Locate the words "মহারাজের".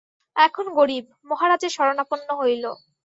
1.29-1.71